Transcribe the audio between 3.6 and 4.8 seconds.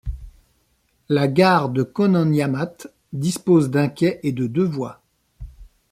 d'un quai et de deux